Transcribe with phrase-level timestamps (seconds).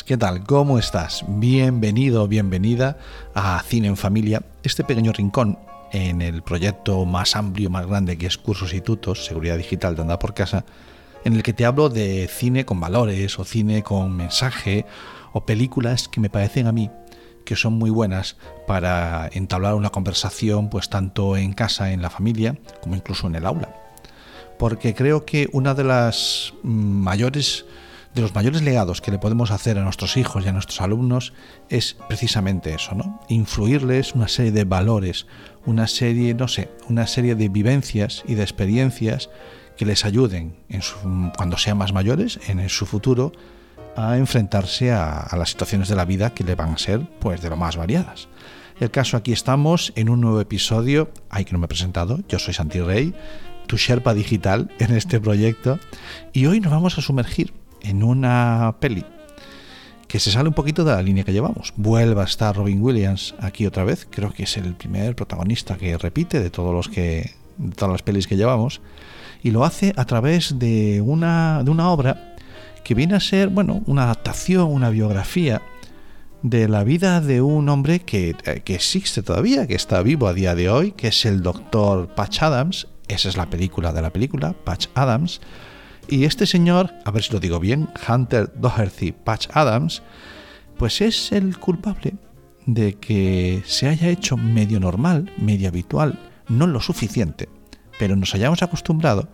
[0.00, 0.44] ¿qué tal?
[0.44, 1.22] ¿Cómo estás?
[1.28, 2.96] Bienvenido, bienvenida
[3.34, 5.58] a Cine en Familia, este pequeño rincón
[5.92, 10.00] en el proyecto más amplio, más grande que es Cursos y Tutos, Seguridad Digital de
[10.00, 10.64] Andar por Casa,
[11.26, 14.86] en el que te hablo de cine con valores o cine con mensaje
[15.34, 16.90] o películas que me parecen a mí
[17.44, 22.56] que son muy buenas para entablar una conversación pues tanto en casa, en la familia,
[22.80, 23.68] como incluso en el aula.
[24.58, 27.66] Porque creo que una de las mayores
[28.14, 31.32] de los mayores legados que le podemos hacer a nuestros hijos y a nuestros alumnos
[31.68, 33.20] es precisamente eso, ¿no?
[33.28, 35.26] Influirles una serie de valores,
[35.64, 39.30] una serie, no sé, una serie de vivencias y de experiencias
[39.76, 40.82] que les ayuden en
[41.36, 43.32] cuando sean más mayores, en su futuro,
[43.96, 47.50] a enfrentarse a, las situaciones de la vida que le van a ser pues de
[47.50, 48.28] lo más variadas.
[48.80, 52.38] El caso aquí estamos en un nuevo episodio, ay que no me he presentado, yo
[52.38, 53.14] soy Santi Rey,
[53.66, 55.78] tu Sherpa digital en este proyecto
[56.32, 57.52] y hoy nos vamos a sumergir
[57.82, 59.04] en una peli
[60.08, 61.72] que se sale un poquito de la línea que llevamos.
[61.76, 65.96] Vuelve a estar Robin Williams aquí otra vez, creo que es el primer protagonista que
[65.96, 68.80] repite de todos los que de todas las pelis que llevamos
[69.42, 72.34] y lo hace a través de una de una obra
[72.84, 75.62] que viene a ser, bueno, una adaptación, una biografía
[76.42, 80.34] de la vida de un hombre que, eh, que, existe todavía, que está vivo a
[80.34, 82.88] día de hoy, que es el doctor Patch Adams.
[83.08, 85.40] Esa es la película de la película, Patch Adams.
[86.08, 90.02] Y este señor, a ver si lo digo bien, Hunter Doherty Patch Adams,
[90.76, 92.14] pues es el culpable
[92.66, 97.48] de que se haya hecho medio normal, medio habitual, no lo suficiente,
[97.98, 99.28] pero nos hayamos acostumbrado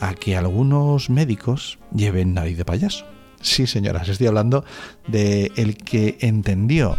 [0.00, 3.06] a que algunos médicos lleven nariz de payaso.
[3.40, 4.64] Sí, señoras, estoy hablando
[5.06, 6.96] de el que entendió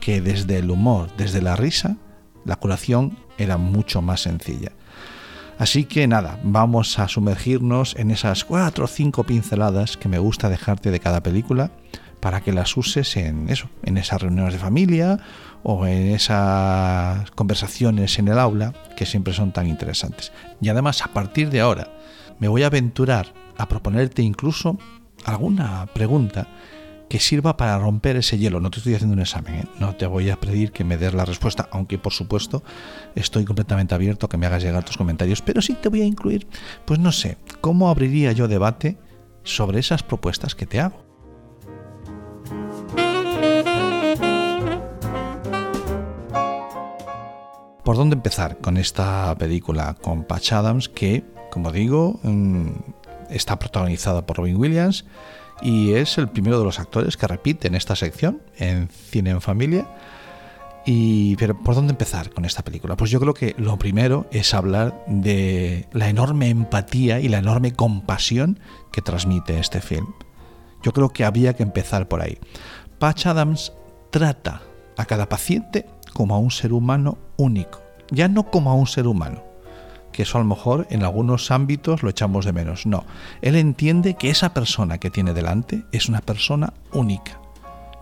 [0.00, 1.96] que desde el humor, desde la risa,
[2.44, 4.72] la curación era mucho más sencilla.
[5.58, 10.48] Así que nada, vamos a sumergirnos en esas cuatro o cinco pinceladas que me gusta
[10.48, 11.72] dejarte de cada película
[12.20, 15.18] para que las uses en eso, en esas reuniones de familia
[15.64, 20.32] o en esas conversaciones en el aula que siempre son tan interesantes.
[20.60, 21.88] Y además, a partir de ahora,
[22.38, 24.78] me voy a aventurar a proponerte incluso
[25.24, 26.46] alguna pregunta
[27.08, 28.60] que sirva para romper ese hielo.
[28.60, 29.64] No te estoy haciendo un examen, ¿eh?
[29.78, 32.62] no te voy a pedir que me des la respuesta, aunque por supuesto
[33.14, 36.04] estoy completamente abierto a que me hagas llegar tus comentarios, pero sí te voy a
[36.04, 36.46] incluir,
[36.84, 38.98] pues no sé, cómo abriría yo debate
[39.42, 41.06] sobre esas propuestas que te hago.
[47.84, 52.68] ¿Por dónde empezar con esta película con Patch Adams que como digo, mm,
[53.30, 55.04] está protagonizada por Robin Williams
[55.62, 59.40] y es el primero de los actores que repite en esta sección, en Cine en
[59.40, 59.88] Familia.
[60.86, 62.96] Y, pero ¿por dónde empezar con esta película?
[62.96, 67.72] Pues yo creo que lo primero es hablar de la enorme empatía y la enorme
[67.72, 68.58] compasión
[68.90, 70.06] que transmite este film.
[70.82, 72.38] Yo creo que había que empezar por ahí.
[72.98, 73.72] Patch Adams
[74.10, 74.62] trata
[74.96, 79.06] a cada paciente como a un ser humano único, ya no como a un ser
[79.06, 79.42] humano,
[80.18, 82.86] que eso a lo mejor en algunos ámbitos lo echamos de menos.
[82.86, 83.04] No,
[83.40, 87.38] él entiende que esa persona que tiene delante es una persona única,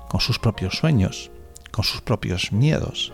[0.08, 1.30] con sus propios sueños,
[1.70, 3.12] con sus propios miedos.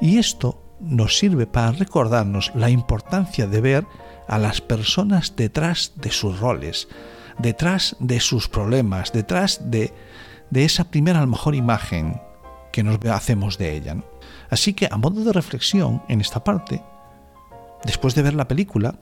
[0.00, 3.86] Y esto nos sirve para recordarnos la importancia de ver
[4.28, 6.88] a las personas detrás de sus roles,
[7.36, 9.92] detrás de sus problemas, detrás de,
[10.54, 12.18] esa primera a lo mejor imagen
[12.72, 13.98] que nos hacemos de ella.
[14.48, 16.82] Así que a modo de reflexión en esta parte,
[17.84, 18.98] después de ver la película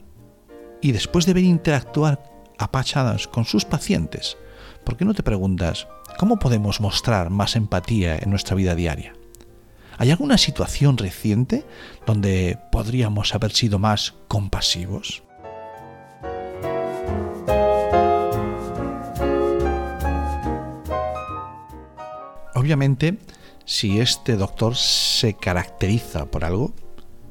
[0.81, 2.23] y después de ver interactuar
[2.57, 2.95] a Patch
[3.31, 4.37] con sus pacientes,
[4.83, 5.87] ¿por qué no te preguntas
[6.17, 9.13] cómo podemos mostrar más empatía en nuestra vida diaria?
[9.97, 11.65] ¿Hay alguna situación reciente
[12.05, 15.23] donde podríamos haber sido más compasivos?
[22.55, 23.17] Obviamente,
[23.65, 26.73] si este doctor se caracteriza por algo,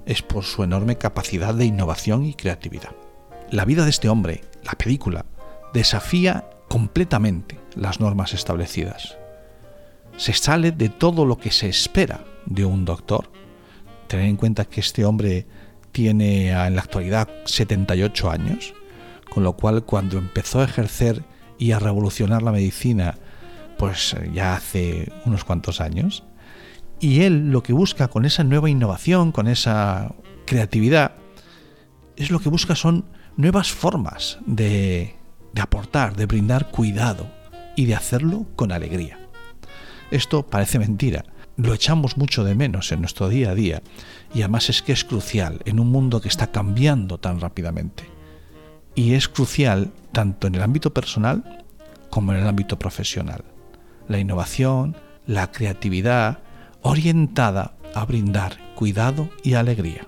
[0.06, 2.90] es por su enorme capacidad de innovación y creatividad.
[3.50, 5.26] La vida de este hombre, la película,
[5.72, 9.16] desafía completamente las normas establecidas.
[10.16, 13.30] Se sale de todo lo que se espera de un doctor.
[14.06, 15.46] Tener en cuenta que este hombre
[15.92, 18.74] tiene en la actualidad 78 años,
[19.30, 21.22] con lo cual cuando empezó a ejercer
[21.58, 23.16] y a revolucionar la medicina,
[23.78, 26.24] pues ya hace unos cuantos años,
[27.04, 30.14] y él lo que busca con esa nueva innovación, con esa
[30.46, 31.12] creatividad,
[32.16, 33.04] es lo que busca son
[33.36, 35.14] nuevas formas de,
[35.60, 37.30] aportar, de brindar cuidado
[37.76, 39.18] y de hacerlo con alegría.
[40.10, 41.26] Esto parece mentira,
[41.58, 43.82] lo echamos mucho de menos en nuestro día a día
[44.32, 48.04] y además es que es crucial en un mundo que está cambiando tan rápidamente.
[48.94, 51.66] Y es crucial tanto en el ámbito personal
[52.08, 53.44] como en el ámbito profesional.
[54.08, 54.96] la innovación,
[55.26, 56.43] la creatividad,
[56.84, 60.06] orientada a brindar cuidado y alegría.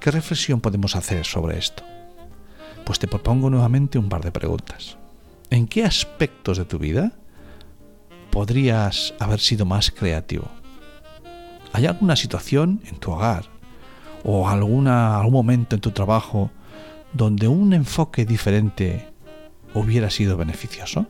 [0.00, 1.82] ¿Qué reflexión podemos hacer sobre esto?
[2.84, 4.96] Pues te propongo nuevamente un par de preguntas.
[5.50, 7.12] ¿En qué aspectos de tu vida
[8.30, 10.48] podrías haber sido más creativo?
[11.74, 13.44] ¿Hay alguna situación en tu hogar
[14.24, 16.50] o algún momento en tu trabajo
[17.12, 19.12] donde un enfoque diferente
[19.74, 21.06] hubiera sido beneficioso?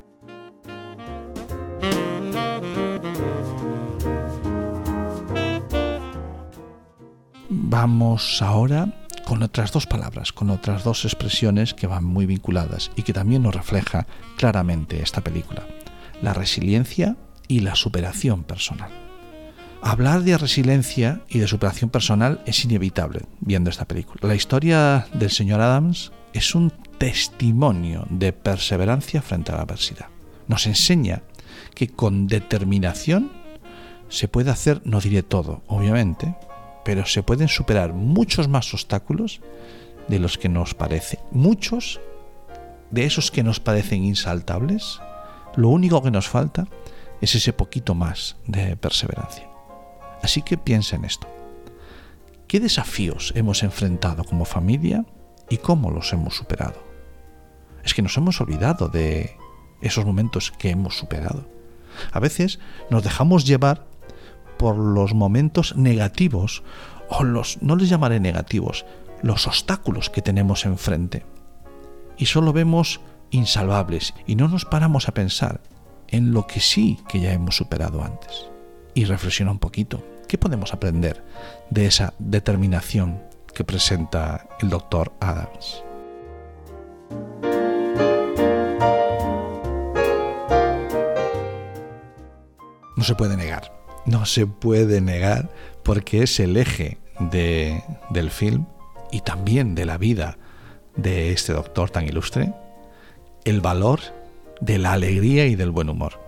[7.76, 8.86] Vamos ahora
[9.24, 13.42] con otras dos palabras, con otras dos expresiones que van muy vinculadas y que también
[13.42, 14.06] nos refleja
[14.36, 15.66] claramente esta película.
[16.22, 17.16] La resiliencia
[17.48, 18.90] y la superación personal.
[19.82, 24.20] Hablar de resiliencia y de superación personal es inevitable viendo esta película.
[24.22, 30.06] La historia del señor Adams es un testimonio de perseverancia frente a la adversidad.
[30.46, 31.22] Nos enseña
[31.74, 33.32] que con determinación
[34.08, 36.36] se puede hacer, no diré todo, obviamente,
[36.84, 39.40] pero se pueden superar muchos más obstáculos
[40.08, 41.18] de los que nos parece.
[41.30, 42.00] Muchos
[42.90, 45.00] de esos que nos parecen insaltables,
[45.56, 46.66] lo único que nos falta
[47.20, 49.48] es ese poquito más de perseverancia.
[50.22, 51.26] Así que piensa en esto.
[52.46, 55.04] ¿Qué desafíos hemos enfrentado como familia
[55.48, 56.82] y cómo los hemos superado?
[57.82, 59.36] Es que nos hemos olvidado de
[59.80, 61.48] esos momentos que hemos superado.
[62.12, 62.58] A veces
[62.90, 63.86] nos dejamos llevar
[64.64, 66.62] por los momentos negativos
[67.10, 68.86] o los, no les llamaré negativos,
[69.20, 71.26] los obstáculos que tenemos enfrente.
[72.16, 75.60] Y solo vemos insalvables y no nos paramos a pensar
[76.08, 78.46] en lo que sí que ya hemos superado antes.
[78.94, 80.02] Y reflexiona un poquito.
[80.28, 81.22] ¿Qué podemos aprender
[81.68, 83.22] de esa determinación
[83.52, 85.84] que presenta el doctor Adams?
[92.96, 95.50] No se puede negar no se puede negar
[95.82, 96.98] porque es el eje
[97.30, 98.66] del film
[99.10, 100.38] y también de la vida
[100.96, 102.52] de este doctor tan ilustre,
[103.44, 104.00] el valor
[104.60, 106.20] de la alegría y del buen humor.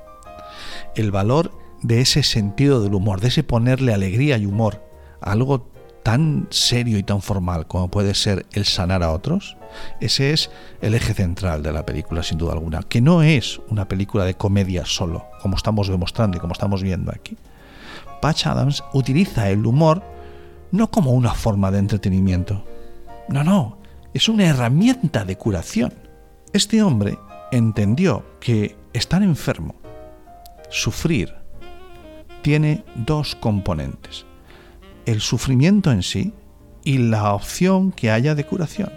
[0.95, 1.53] El valor
[1.83, 4.83] de ese sentido del humor, de ese ponerle alegría y humor
[5.21, 5.71] a algo
[6.03, 9.57] tan serio y tan formal como puede ser el sanar a otros,
[10.01, 10.51] ese es
[10.81, 14.35] el eje central de la película, sin duda alguna, que no es una película de
[14.35, 17.37] comedia solo, como estamos demostrando y como estamos viendo aquí,
[18.21, 20.03] Patch Adams utiliza el humor
[20.71, 22.65] no como una forma de entretenimiento.
[23.29, 23.79] No, no,
[24.15, 25.93] es una herramienta de curación.
[26.53, 27.19] Este hombre
[27.53, 29.75] entendió que estar enfermo,
[30.71, 31.35] sufrir,
[32.43, 34.25] tiene dos componentes.
[35.05, 36.33] El sufrimiento en sí
[36.85, 38.93] y la opción que haya de curación.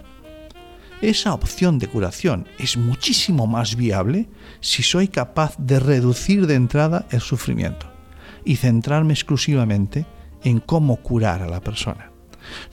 [1.02, 4.28] Esa opción de curación es muchísimo más viable
[4.60, 7.89] si soy capaz de reducir de entrada el sufrimiento
[8.44, 10.06] y centrarme exclusivamente
[10.42, 12.10] en cómo curar a la persona.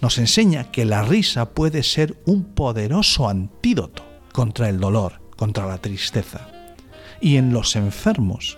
[0.02, 5.78] Nos enseña que la risa puede ser un poderoso antídoto contra el dolor, contra la
[5.78, 6.50] tristeza.
[7.20, 8.58] Y en los enfermos,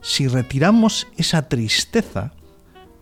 [0.00, 2.32] si retiramos esa tristeza,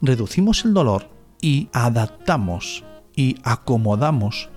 [0.01, 4.49] reducimos el dolor y adaptamos y acomodamos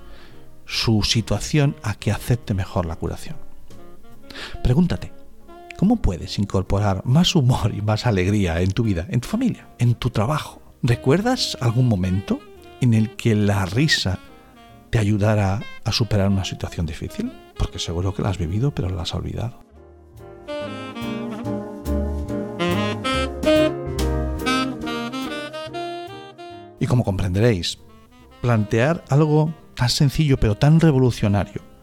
[0.66, 3.38] su situación a que acepte mejor la curación.
[4.64, 5.12] Pregúntate,
[5.78, 9.94] ¿Cómo puedes incorporar más humor y más alegría en tu vida, en tu familia, en
[9.94, 10.60] tu trabajo?
[10.82, 12.40] ¿Recuerdas algún momento
[12.82, 14.18] en el que la risa
[14.90, 17.32] te ayudara a superar una situación difícil?
[17.60, 19.60] Porque seguro que la has vivido, pero la has olvidado.
[26.80, 27.78] Y como comprenderéis,
[28.42, 31.77] plantear algo tan sencillo pero tan revolucionario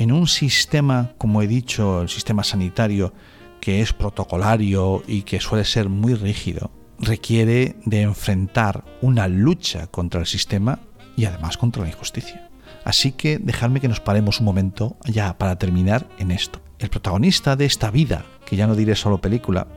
[0.00, 3.12] en un sistema, como he dicho, el sistema sanitario,
[3.60, 10.20] que es protocolario y que suele ser muy rígido, requiere de enfrentar una lucha contra
[10.20, 10.80] el sistema
[11.16, 12.48] y además contra la injusticia.
[12.82, 16.62] Así que dejadme que nos paremos un momento ya para terminar en esto.
[16.78, 19.68] El protagonista de esta vida, que ya no diré solo película,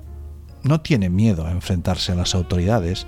[0.63, 3.07] no tiene miedo a enfrentarse a las autoridades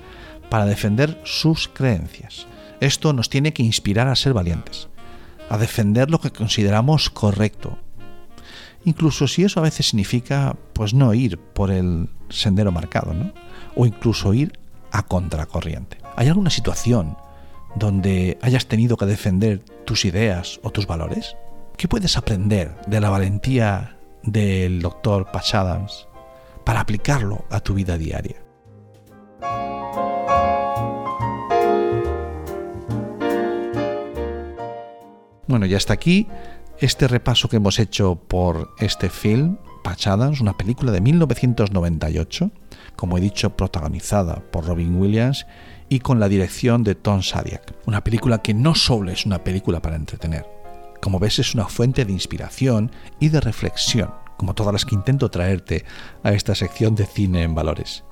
[0.49, 2.45] para defender sus creencias.
[2.81, 4.89] Esto nos tiene que inspirar a ser valientes
[5.49, 7.77] a defender lo que consideramos correcto.
[8.83, 13.33] Incluso si eso a veces significa pues no ir por el sendero marcado, ¿no?
[13.75, 14.59] O incluso ir
[14.91, 15.97] a contracorriente.
[16.15, 17.17] ¿Hay alguna situación
[17.75, 21.35] donde hayas tenido que defender tus ideas o tus valores?
[21.77, 26.07] ¿Qué puedes aprender de la valentía del doctor Patch Adams
[26.63, 28.44] para aplicarlo a tu vida diaria?
[35.55, 36.27] Bueno, ya está aquí
[36.81, 42.51] este repaso que hemos hecho por este film, Patch Adams, una película de 1998,
[42.97, 45.47] como he dicho, protagonizada por Robin Williams
[45.87, 47.73] y con la dirección de Tom Sadiak.
[47.85, 50.45] Una película que no solo es una película para entretener,
[51.01, 55.31] como ves es una fuente de inspiración y de reflexión, como todas las que intento
[55.31, 55.85] traerte
[56.23, 58.03] a esta sección de cine en valores.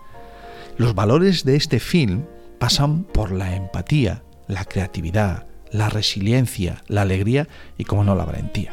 [0.77, 2.23] Los valores de este film
[2.57, 8.71] pasan por la empatía, la creatividad, la resiliencia, la alegría y, como no, la valentía.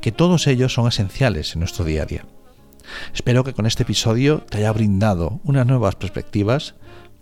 [0.00, 2.24] Que todos ellos son esenciales en nuestro día a día.
[3.14, 6.74] Espero que con este episodio te haya brindado unas nuevas perspectivas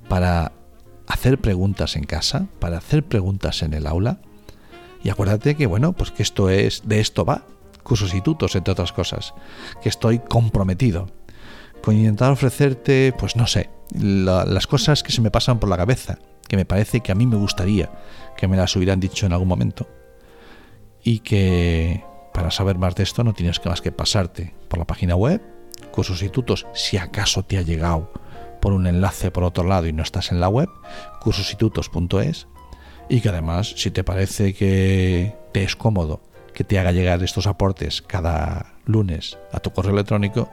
[0.08, 0.52] para
[1.06, 4.20] hacer preguntas en casa, para hacer preguntas en el aula.
[5.02, 7.44] Y acuérdate que, bueno, pues que esto es, de esto va,
[7.82, 9.34] cursos y tutos, entre otras cosas,
[9.82, 11.08] que estoy comprometido
[11.82, 16.18] con intentar ofrecerte, pues no sé, las cosas que se me pasan por la cabeza,
[16.48, 17.90] que me parece que a mí me gustaría
[18.36, 19.88] que me las hubieran dicho en algún momento.
[21.02, 25.14] Y que para saber más de esto no tienes más que pasarte por la página
[25.14, 25.40] web,
[25.92, 26.24] cursos
[26.74, 28.12] si acaso te ha llegado
[28.60, 30.68] por un enlace por otro lado y no estás en la web,
[31.20, 32.46] cursositutos.es,
[33.08, 36.22] y que además, si te parece que te es cómodo
[36.54, 40.48] que te haga llegar estos aportes cada lunes a tu correo electrónico,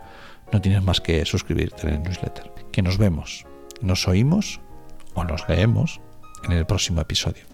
[0.51, 2.51] no tienes más que suscribirte en el newsletter.
[2.71, 3.45] Que nos vemos,
[3.81, 4.59] nos oímos
[5.13, 5.99] o nos leemos
[6.43, 7.50] en el próximo episodio.